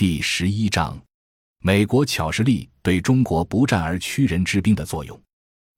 [0.00, 0.98] 第十一章：
[1.62, 5.22] 美国巧实力对中国不战而屈人之兵的作用。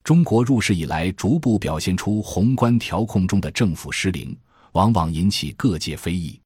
[0.04, 4.38] 中国入世以来，逐步表现出宏观调控中的政府失灵，
[4.74, 6.40] 往往引起各界非议。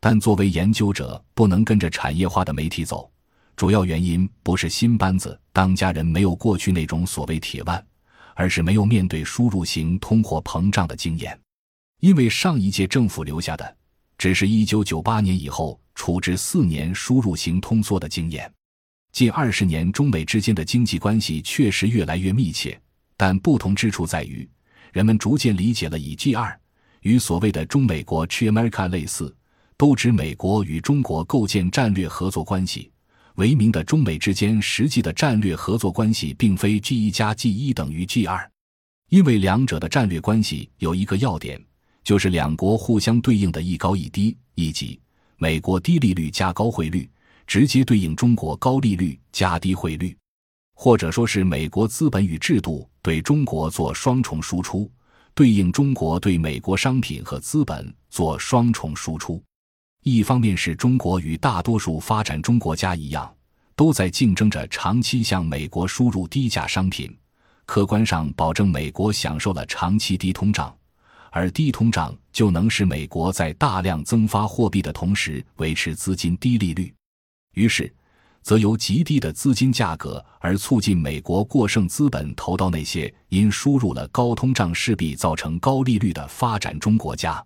[0.00, 3.08] 但作为研究者，不能跟着产业化的媒体走。
[3.54, 7.86] 主要原因不是新班子当家人没有过去那种所谓铁腕，
[8.34, 11.38] 而是没有面对输入型通货膨胀的经验。
[12.00, 13.76] 因为上一届政府留下的，
[14.18, 18.52] 只是一九九八年以后处置四年输入型通缩的经验。
[19.12, 22.80] 近二十年，中美之间的经济关系确实越来越密切，
[23.16, 24.48] 但不同之处在于，
[24.92, 26.58] 人们逐渐理解了以 G 二
[27.02, 29.34] 与所谓的中美国 （Chi America） 类似，
[29.76, 32.90] 都指美国与中国构建战略合作关系。
[33.36, 38.50] 为名的中美之间实际的战略合作关系，并非 G 一加 G 一等于 G 二，
[39.08, 41.62] 因为两者的战略关系有一个要点，
[42.04, 45.00] 就是两国互相对应的一高一低，以及
[45.42, 47.10] 美国低利率加高汇率，
[47.48, 50.16] 直接对应中国高利率加低汇率，
[50.72, 54.88] 或者说是美国资本与制度对中国做双重输出，
[55.34, 59.42] 对应中国对美国商品和资本做双重输出。
[60.04, 63.28] 一方面是中国与大多数发展中国家一样，
[63.74, 67.12] 都在竞争着长期向美国输入低价商品，
[67.66, 70.72] 客观上保证美国享受了长期低通胀，
[71.34, 76.94] 而低通胀就能使美国在大量增发货币的同时维持资金低利率，
[77.54, 77.90] 于是，
[78.42, 87.42] 则由极低的资金价格而促进美国过剩资本投到那些因输入了高通胀势必造成高利率的发展中国家，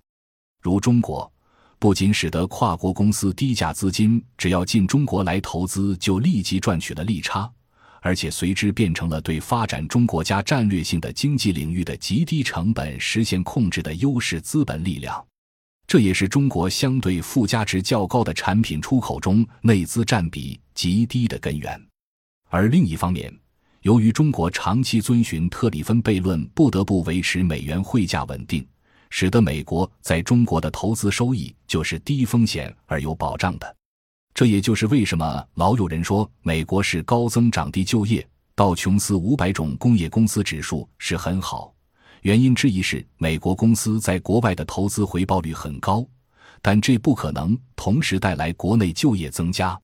[0.61, 1.33] 如中国。
[1.79, 7.49] 不仅使得跨国公司低价资金只要进中国来投资就立即赚取了利差，
[8.07, 15.27] 而且随之变成了对发展中国家战略性的经济领域的极低成本实现控制的优势资本力量。
[15.89, 21.77] 这也是中国相对附加值较高的产品出口中内资占比极低的根源。
[22.49, 23.37] 而另一方面，
[23.83, 28.65] 由于中国长期遵循特里芬悖论，不得不维持美元汇价稳定。
[29.11, 33.76] 使得美国在中国的投资收益就是低风险而有保障的，
[34.37, 41.75] 这也就是为什么老有人说美国是高增长低就业，道琼斯五百种工业公司指数是很好。
[42.21, 46.07] 原因之一是美国公司在国外的投资回报率很高，
[46.61, 49.75] 但这不可能同时带来国内就业增加。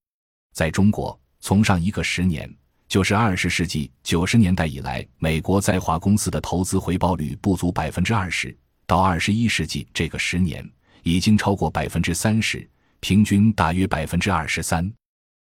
[0.53, 2.55] 在中国，从上一个十年，
[2.89, 8.55] 就是二十世纪九十年代以来，美国在华公司的投资回报率不足百分之二十。
[8.87, 10.63] 到二十一世纪这个十年，
[11.05, 12.69] 已经超过百分之三十，
[13.03, 14.91] 平均大约百分之二十三。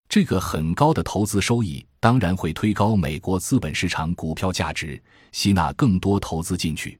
[0.08, 5.02] 这个很高的投资收益，当然会推高美国资本市场股票价值，
[5.32, 7.00] 吸纳更多投资进去。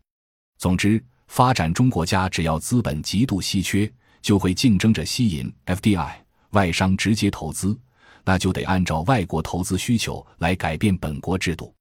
[0.58, 6.16] 总之，发展中国家只要资本极度稀缺，就会竞争着吸引 FDI
[6.50, 7.78] 外商直接投资，
[8.26, 11.72] 那就得按照外国投资需求来改变本国制度。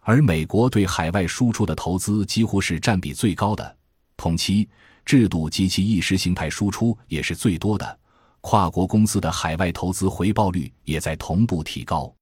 [0.00, 3.76] 而美国对海外输出的投资几乎是占比最高的。
[4.16, 4.68] 同期
[5.04, 7.98] 制度及其意识形态输出也是最多的，
[8.40, 12.12] 跨国公司的海外投资回报率也在同步提高。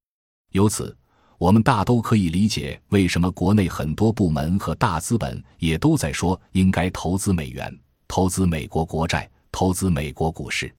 [0.52, 0.96] 由此，
[1.36, 7.76] 我们大都可以理解为什么国内很多部门和大资本也都在说应该投资美元、
[8.08, 10.72] 投资美国国债、投资美国股市。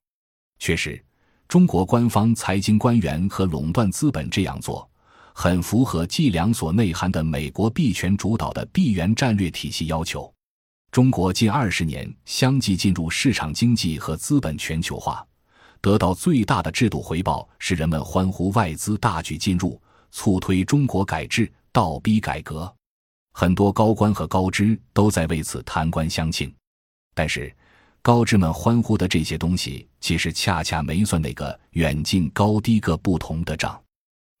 [0.58, 1.00] 确实，
[1.46, 4.88] 中国官方财经官员和垄断资本这样做，
[5.32, 10.32] 很符合计量所内涵的美国币权主导的币源战略体系要求。
[10.96, 15.22] 中国近二十年相继进入市场经济和资本全球化，
[15.82, 19.78] 得到最大的制度回报是人们欢呼外资大举进入，
[20.10, 22.74] 促推中国改制、倒逼改革。
[23.34, 26.50] 很多高官和高知都在为此弹冠相庆。
[27.14, 27.54] 但是，
[28.00, 33.78] 高知们欢呼的这些东西，其实恰恰没算那个远近高低各不同的账。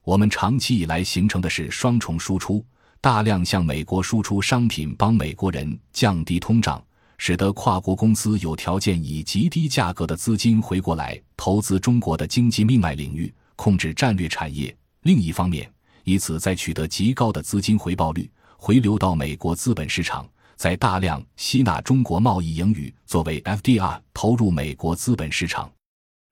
[0.04, 2.64] 我们长期以来形成的是双重输出。
[3.00, 6.82] 大量向美国输出商品，帮美国人降低通胀，
[7.18, 14.76] 使得跨国公司有条件以极低价格的资金回过来投资中国的经济命脉领域，控制战略产业。
[15.02, 15.70] 另一方面，
[16.02, 25.70] 以此再取得极高的资金回报率，回流到美国资本市场，在大量吸纳中国贸易盈余作为 FDR 投入美国资本市场。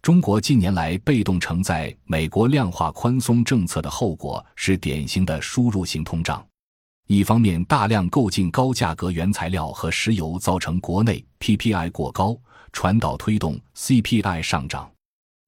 [0.03, 6.45] 中国近年来被动承载美国量化宽松政策的后果是典型的输入型通胀。
[7.07, 12.35] 一方面，大量购进高价格原材料和石油，造成国内 PPI 过高，
[12.73, 14.91] 传导推动 CPI 上涨。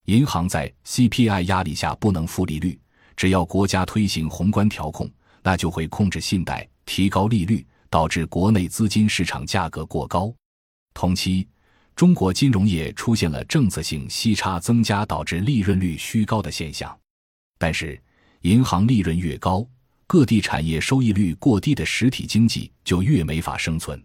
[0.04, 2.78] 银行在 CPI 压力下不能负利率，
[3.16, 5.10] 只要国家推行宏观调控，
[5.42, 10.30] 那就会控制信贷，提高利率，导致国内资金市场价格过高。
[10.92, 11.48] 同期，
[11.94, 16.94] 中国金融业出现了政策性息差增加导致利润率虚高的现象。
[17.56, 17.98] 但是，
[18.42, 19.66] 银行利润越高，
[20.08, 24.00] 各地产业收益率过低的实体经济就越没法生存。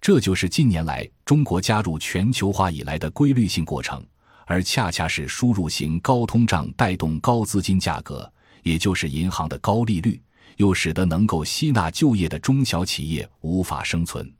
[0.00, 4.04] 这就是近年来中国加入全球化以来的规律性过程，
[4.46, 8.30] 而恰恰是输入型高通胀带动高资金价格，
[8.64, 10.20] 也就是银行的高利率，
[10.56, 14.32] 又使得能够吸纳就业的中小企业无法生存。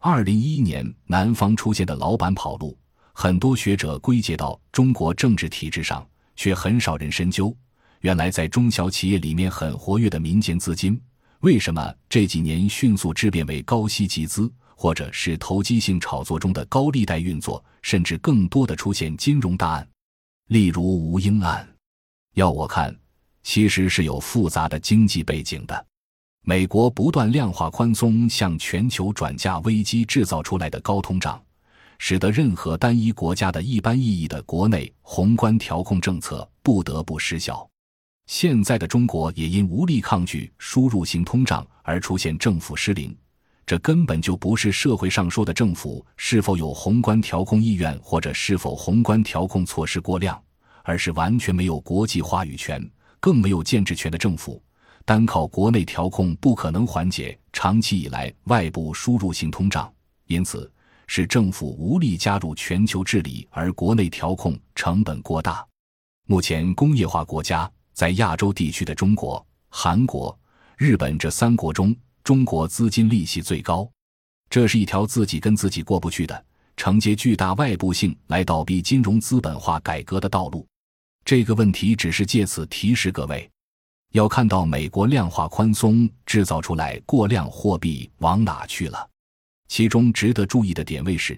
[0.00, 2.76] 二零一一年南方出现的老板跑路，
[3.12, 6.04] 很多学者归结到中国政治体制上，
[6.34, 7.56] 却很少人深究，
[8.02, 11.00] 原来在中小企业里面很活跃的民间资金，
[11.40, 14.52] 为什么这几年迅速质变为高息集资？
[14.74, 19.88] 或者是投机性炒作中的高利贷运作，甚至更多的出现金融大案，
[20.48, 21.68] 例如吴英案。
[22.34, 22.92] 要我看，
[23.44, 25.86] 其实是有复杂的经济背景的。
[26.44, 31.40] 美国不断量化宽松向全球转嫁危机制造出来的高通胀，
[31.98, 37.68] 使得任何单一国家的一般意义的国内宏观调控政策不得不失效。
[38.32, 43.14] 现在的中国也因无力抗拒输入性通胀而出现政府失灵。
[43.66, 50.42] 这根本就不是社会上说的政府是否有宏观调控意愿，或者是否宏观调控措施过量，
[50.82, 52.82] 而是完全没有国际话语权，
[53.20, 54.62] 更没有建制权的政府。
[55.04, 59.92] 单靠国内调控不可能缓解长期以来外部输入性通胀，
[60.26, 60.72] 因此
[61.06, 65.62] 是政府无力加入全球治理，而国内调控成本过大。
[66.26, 70.38] 目前工业化国家在亚洲地区的中国、韩国、
[70.76, 71.94] 日本这三国中。
[72.24, 73.90] 中国资金利息最高，
[74.48, 76.44] 这是一条自己跟自己过不去的、
[76.76, 80.64] 承接巨大外部性来倒逼金融资本化改革的道路。
[81.24, 83.50] 这个问题只是借此提示各位，
[84.12, 89.10] 要看到美国量化宽松制造出来过量货币往哪去了。
[89.66, 91.36] 其中值得注意的点位是，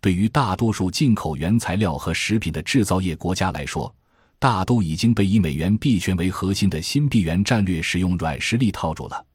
[0.00, 3.92] 对于大多数进口原材料和食品的制造业国家来说，
[4.40, 9.26] 大都已经被以美元币权为核心的新币元战略使用软实力套住了。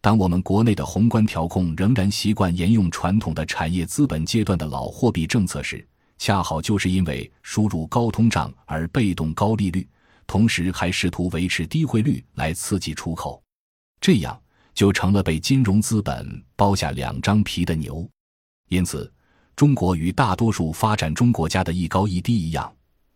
[0.00, 5.84] 当我们国内的宏观调控仍然习惯沿用传统的产业资本阶段的老货币政策时，
[6.16, 9.84] 恰好就是因为输入高通胀而被动高利率，
[10.28, 13.42] 同时还试图维持低汇率来刺激出口，
[14.00, 14.40] 这样
[14.74, 18.08] 就成了被金融资本包下两张皮的牛。
[18.68, 19.12] 因此，
[19.56, 22.72] 中国与大多数发展中国家的一高一低一样，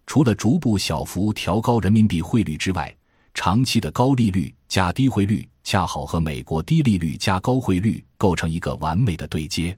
[0.06, 2.96] 除了逐步小幅调高人民币汇率之外，
[3.34, 5.46] 长期的高利率加低汇率。
[5.68, 9.76] 恰好和美国低利率加高汇率构成一个完美的对接，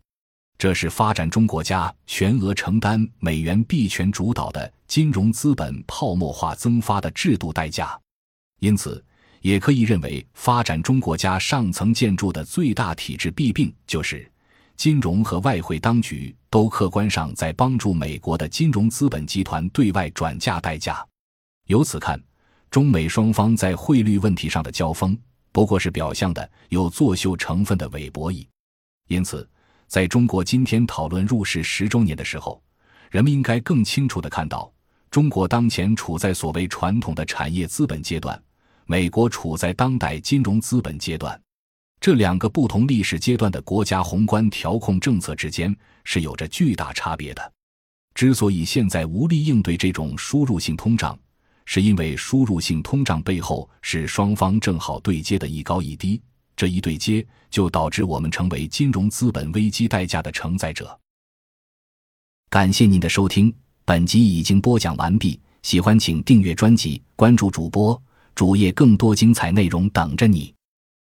[0.59, 7.99] 这是发展中国家全额承担美元币权主导的金融资本泡沫化增发的制度代价。
[8.61, 9.03] 因此，
[9.41, 14.31] 也可以认为，发展中国家上层建筑的最大体制弊病就是
[14.79, 21.05] 金融和外汇当局都客观上在帮助美国的金融资本集团对外转嫁代价。
[21.67, 22.23] 由此看，
[22.71, 25.19] 中美双方在汇率问题上的交锋。
[25.51, 28.47] 不过是表象的、有作秀成分的伪博弈，
[29.09, 29.47] 因此，
[29.89, 32.63] 在中国今天讨论入世十周年的时候，
[33.11, 34.73] 人们应该更清楚地看到，
[35.11, 38.41] 中国当前处在所谓传统的产业资本阶段，
[38.87, 41.41] 美国处在当代金融资本阶段，
[42.01, 47.53] 这两个不同历史阶段的国家宏观调控政策之间是有着巨大差别的。
[48.15, 51.19] 之所以现在无力应对这种输入性通胀，
[51.65, 56.21] 是因为输入性通胀背后是双方正好对接的一高一低，
[56.57, 60.99] 这一对接就导致我们成为金融资本危机代价的承载者。
[62.49, 65.39] 感谢您的收听，本集已经播讲完毕。
[65.63, 68.01] 喜欢请订阅专辑，关注主播
[68.35, 70.55] 主页，更多精彩内容等着你。